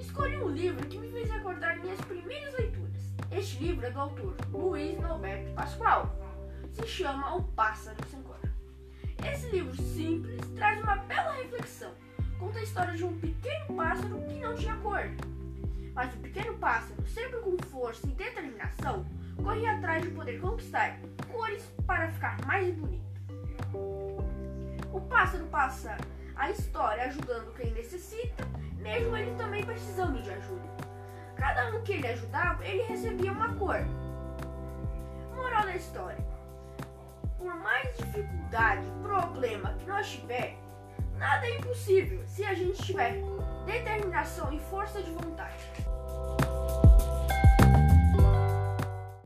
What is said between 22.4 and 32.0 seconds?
mais bonito. O pássaro passa a história ajudando quem Um que